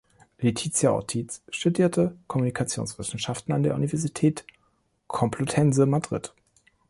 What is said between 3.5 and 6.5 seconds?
an der Universität Complutense Madrid.